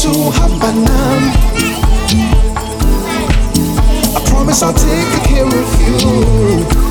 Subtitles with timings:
[0.00, 0.08] to
[0.72, 1.32] now
[4.16, 6.89] I promise I'll take care of you.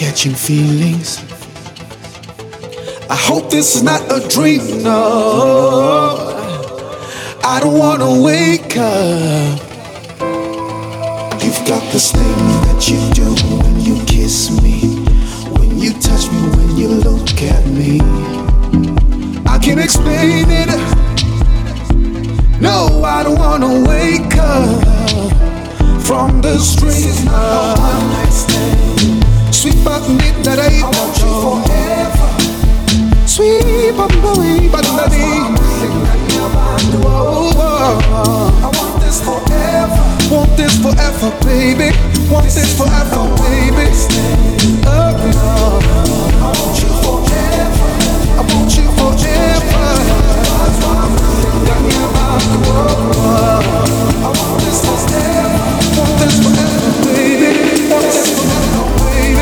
[0.00, 1.18] Catching feelings.
[3.10, 6.16] I hope this is not a dream, no.
[7.44, 9.60] I don't wanna wake up.
[11.42, 13.28] You've got this thing that you do
[13.60, 15.04] when you kiss me,
[15.58, 18.00] when you touch me, when you look at me.
[19.44, 20.70] I can't explain it.
[22.58, 24.80] No, I don't wanna wake up
[26.06, 26.90] from this dream.
[29.60, 30.80] Sweet but midnight.
[30.80, 32.28] I want you forever.
[33.28, 34.88] Sweet but but
[37.04, 38.00] Whoa, whoa.
[38.64, 40.00] I want this forever.
[40.32, 41.92] Want this forever, baby.
[42.32, 43.84] Want this forever, baby.
[44.88, 45.12] Oh,
[46.40, 47.88] I want you forever.
[48.32, 49.84] I want you forever.
[54.24, 55.60] I want this forever.
[56.00, 57.39] Want this forever, baby.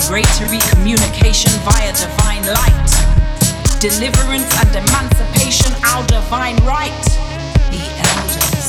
[0.00, 2.90] vibratory communication via divine light.
[3.80, 7.04] Deliverance and emancipation, our divine right.
[7.68, 8.68] The elders.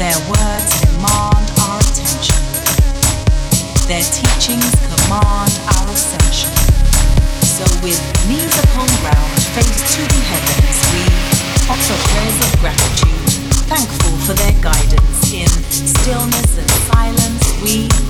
[0.00, 2.40] Their words demand our attention.
[3.88, 6.50] Their teachings command our ascension.
[7.44, 11.04] So with knees upon ground, face to the heavens, we
[11.68, 13.20] offer prayers of gratitude,
[13.68, 15.32] thankful for their guidance.
[15.32, 18.09] In stillness and silence, we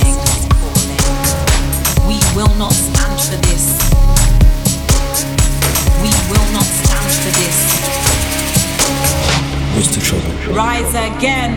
[2.61, 3.65] not stand for this.
[6.03, 7.57] We will not stand for this.
[10.55, 11.53] Rise again.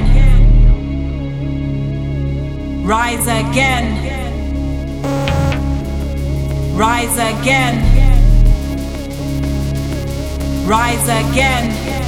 [2.86, 3.86] Rise again.
[6.74, 7.74] Rise again.
[10.66, 12.03] Rise again.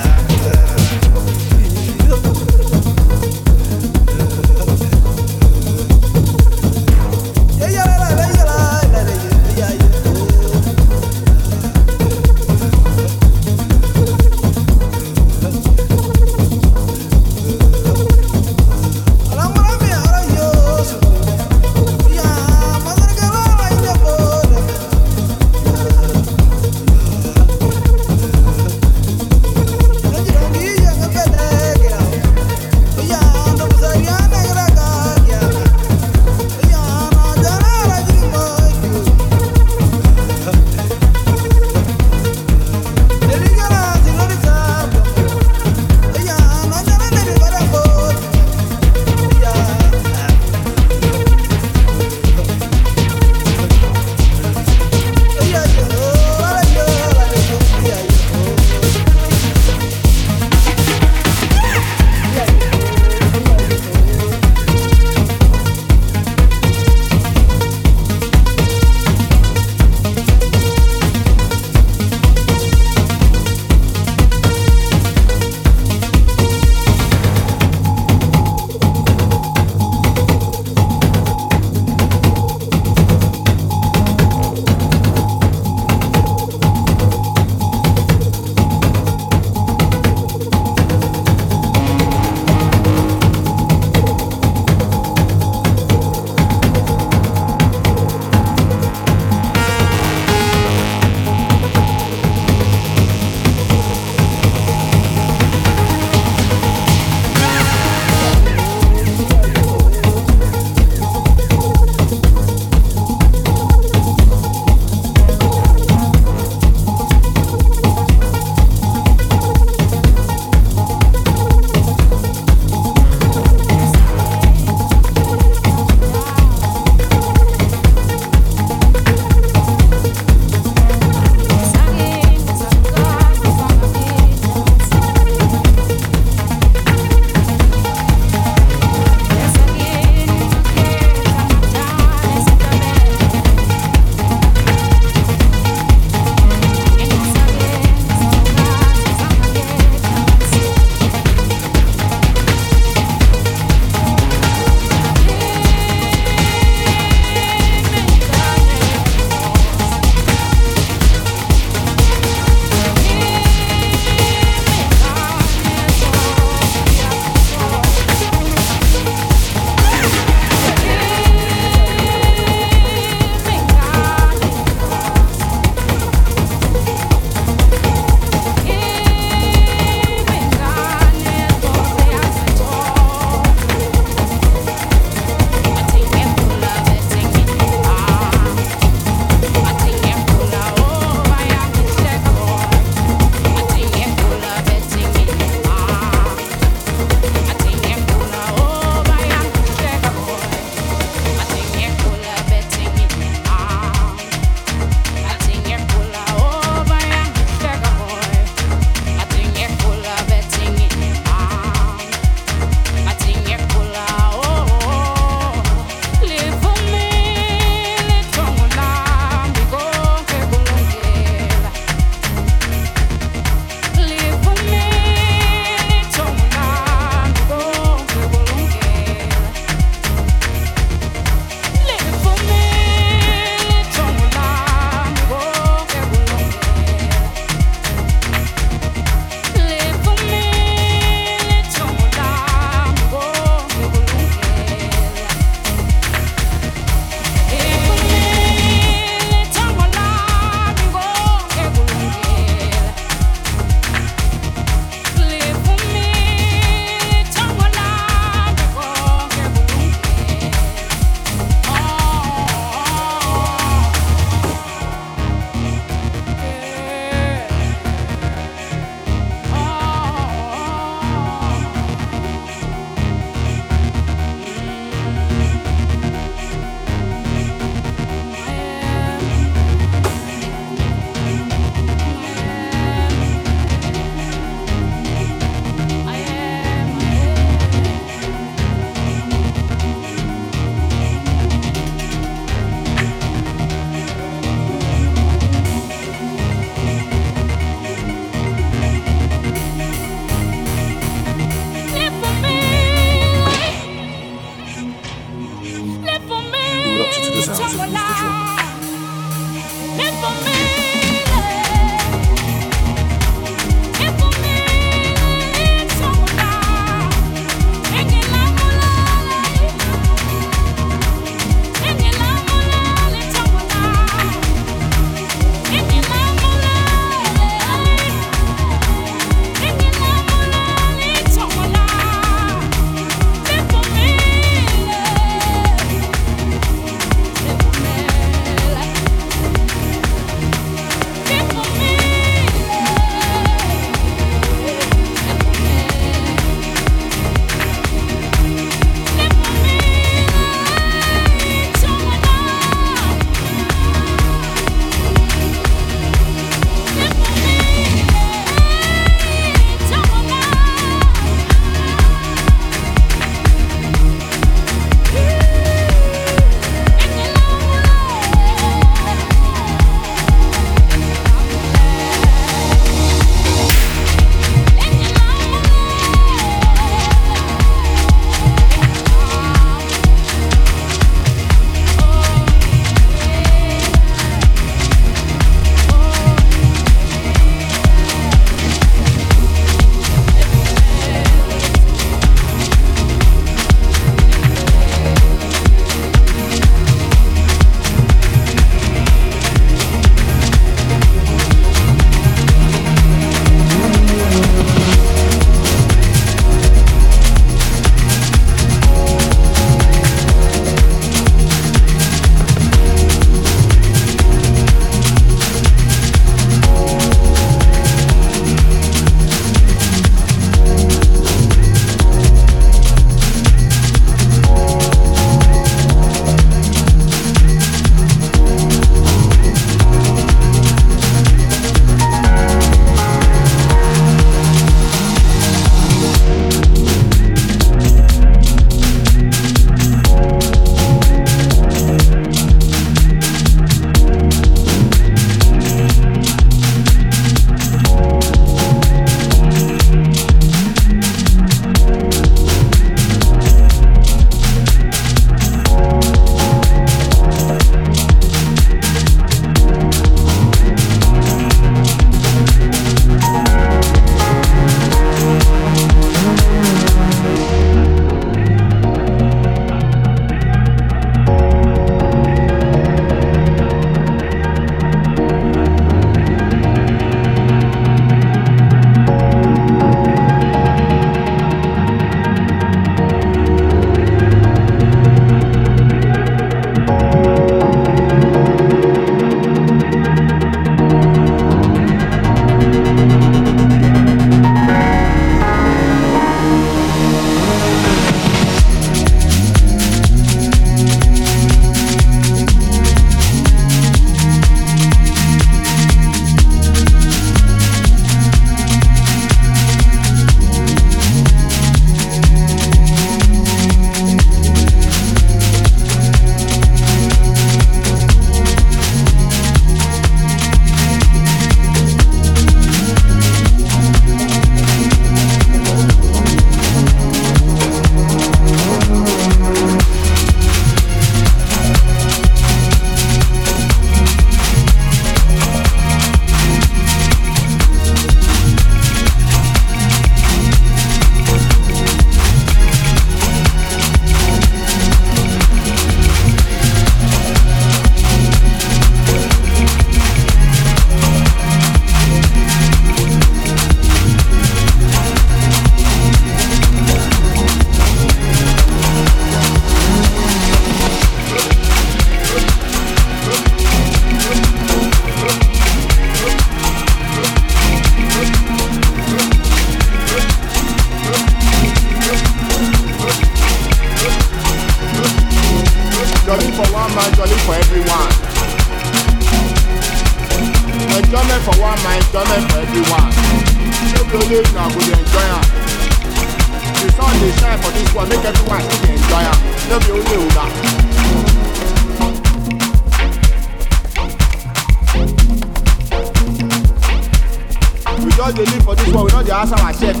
[598.04, 600.00] We just dey for this world, we no dey ask ourselves.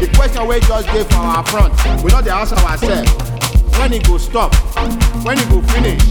[0.00, 3.10] The question wey just dey for our front, we no dey ask ourselves.
[3.78, 4.54] When e go stop?
[5.24, 6.02] When e go finish?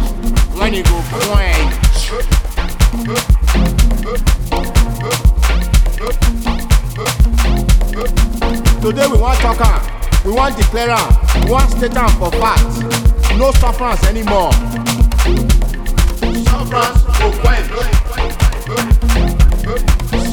[0.58, 2.92] When e go quench?
[8.82, 9.62] Today we wan talk
[10.26, 10.90] we wan declare
[11.46, 12.64] we wan state am for fact.
[13.38, 14.52] No sufferance anymore.
[16.46, 17.68] Sufferance go quench.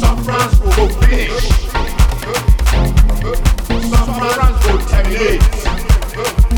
[0.00, 1.48] Sufferance go finish.
[3.90, 6.48] Sufferance go terminate.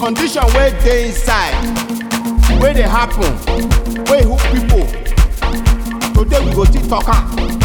[0.00, 1.54] Condition wey dey inside,
[2.60, 3.32] wey dey happen,
[4.10, 4.84] wey hook people.
[6.14, 7.63] Today we go still talk am.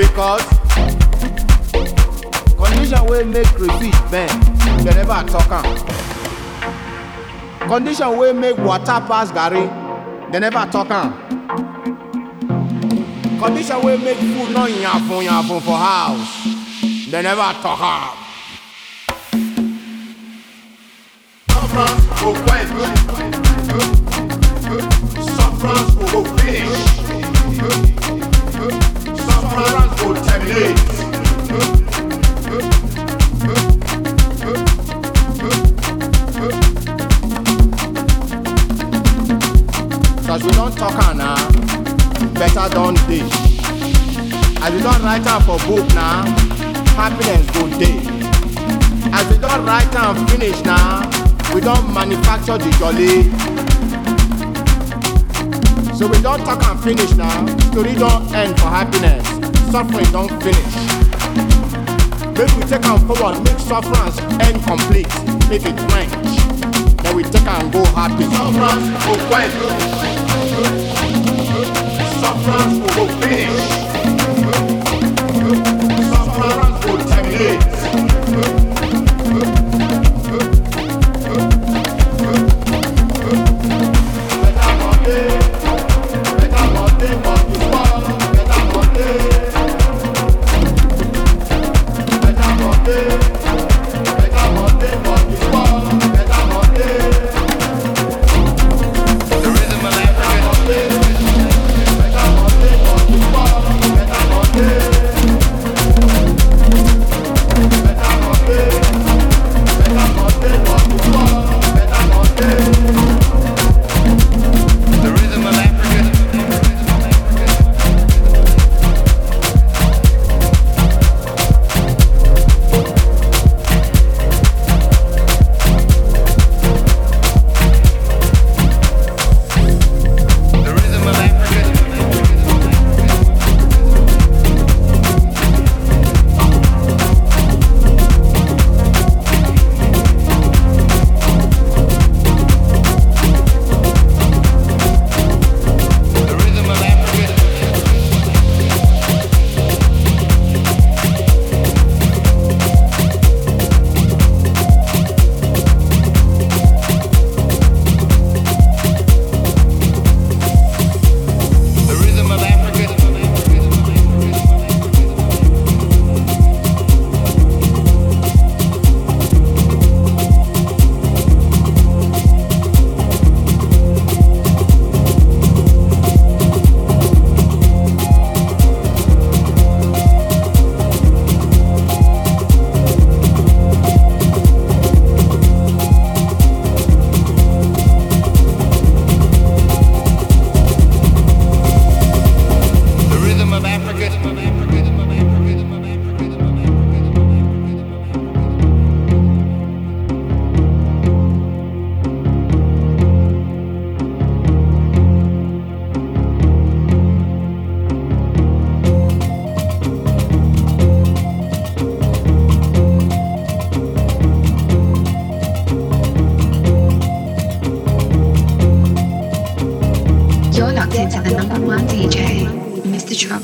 [0.00, 0.42] Because
[2.56, 4.32] condition wey make crayfish bend,
[4.82, 5.76] dem never talk am.
[7.68, 9.66] Condition wey make water pass garri,
[10.32, 11.12] dem never talk am.
[13.38, 16.44] Condition wey make food no yafun yafun for house,
[17.10, 18.16] dem never talk am.
[40.80, 41.36] Cause talk am now,
[42.32, 43.20] better don dey.
[44.64, 46.24] As we don write am for book now,
[46.96, 47.98] happiness go dey.
[49.12, 51.02] As we don write am finish now,
[51.54, 53.28] we don't manufacture the jolly.
[55.98, 59.26] So we don't talk and finish now, story don't end for happiness,
[59.70, 60.74] suffering don't finish.
[62.38, 65.12] Make we take am forward, make sufferance end complete,
[65.50, 66.40] make it quench.
[67.02, 68.24] Then we take and go happy.
[68.24, 70.09] Sufferance go quench.
[72.30, 73.60] Sufferance go finish.
[76.10, 77.79] Sufferance go terminate.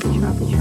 [0.07, 0.56] Sure.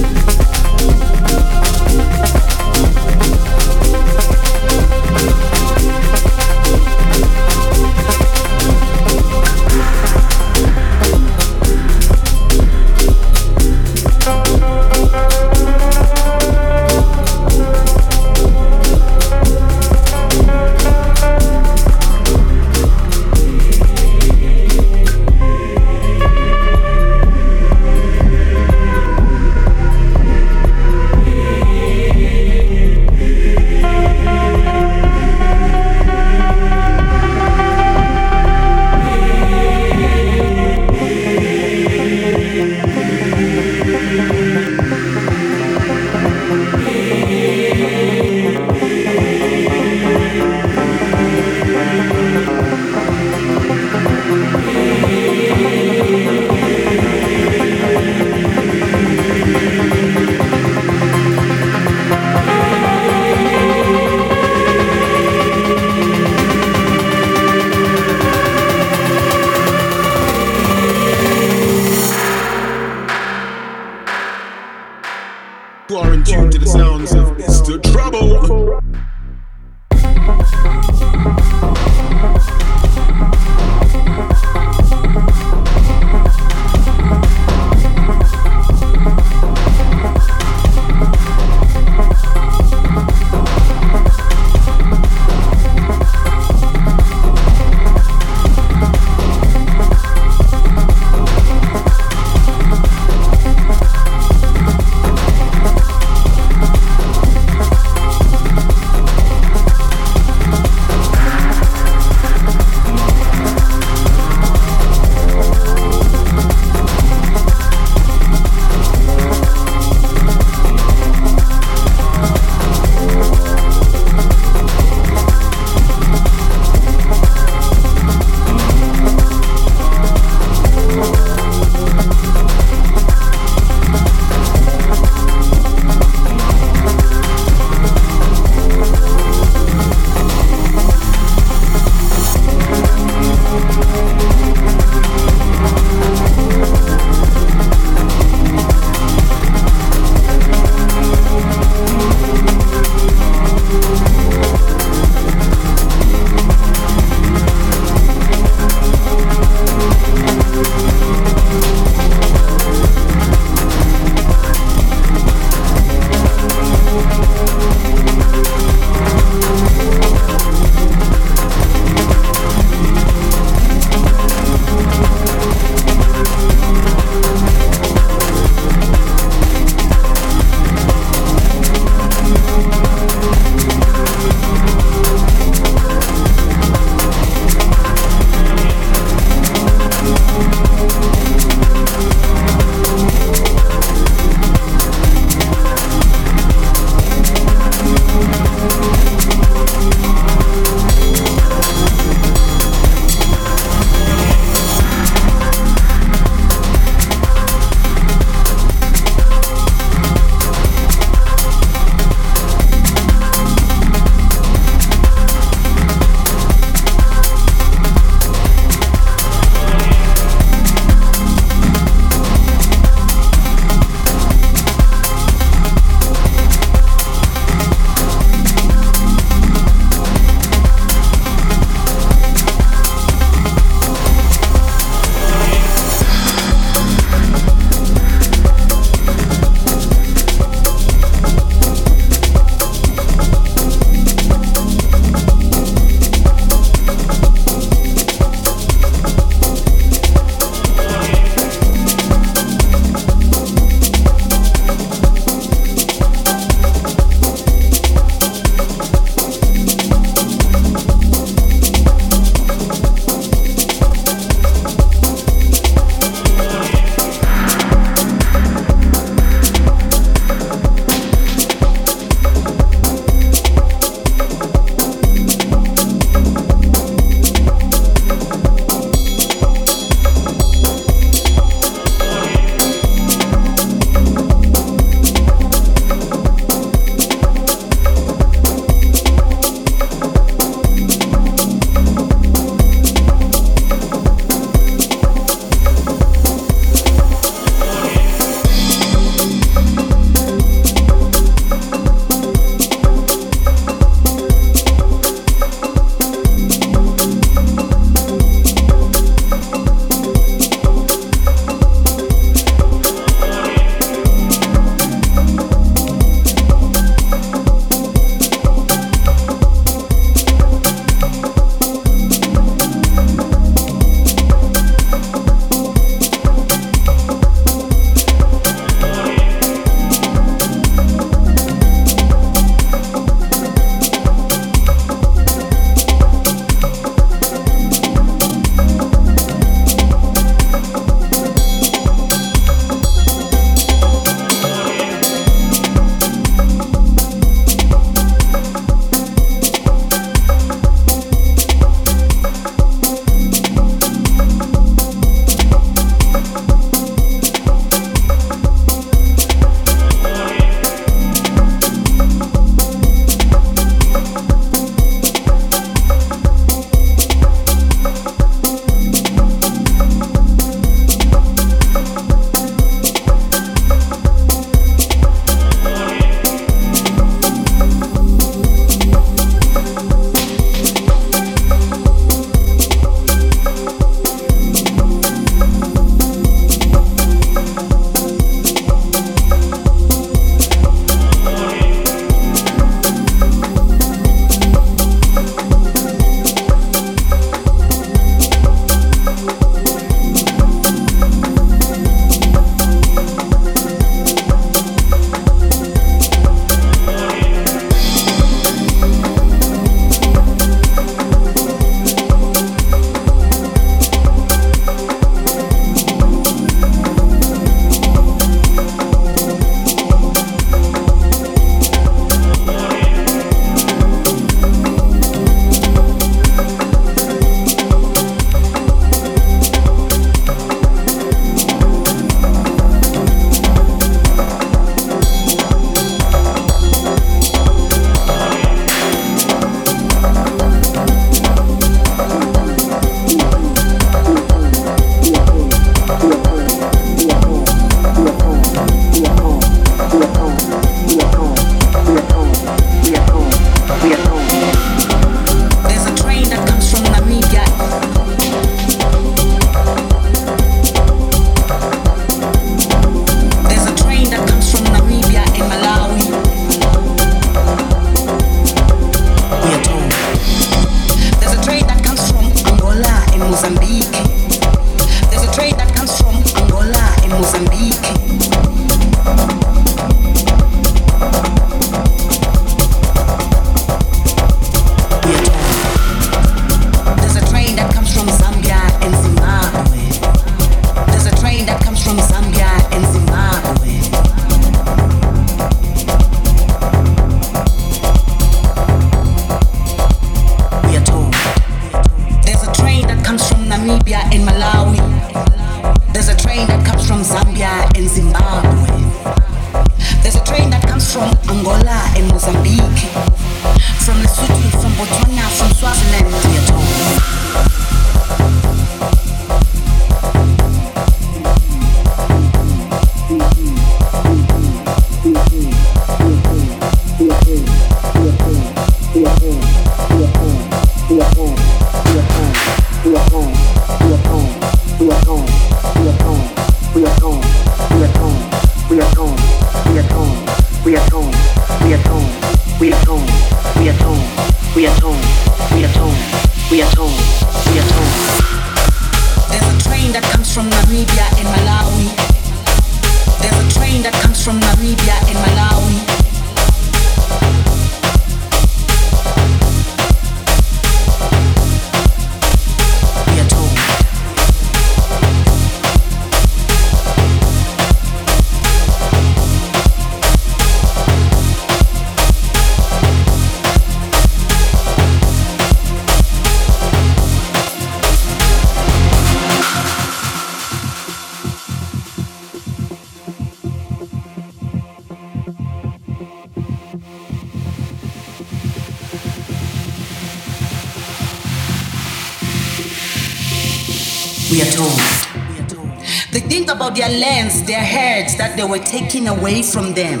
[597.52, 600.00] Their heads that they were taking away from them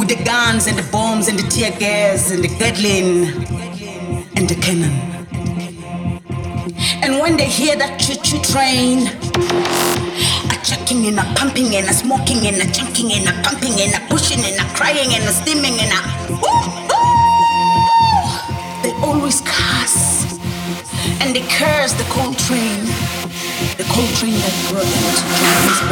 [0.00, 3.36] with the guns and the bombs and the tear gas and the Gatling
[4.32, 4.96] and the cannon.
[7.04, 9.12] And when they hear that choo-choo train,
[10.48, 13.92] a chucking and a pumping and a smoking and a chunking and a pumping and
[13.92, 16.00] a pushing and a crying and a steaming and a
[16.32, 16.48] ooh,
[16.96, 17.20] ooh,
[18.80, 20.40] they always curse
[21.20, 22.88] and they curse the cold train
[23.98, 25.86] and growth.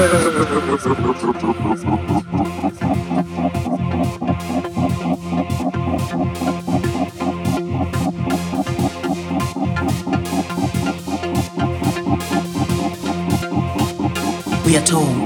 [14.67, 15.24] We are told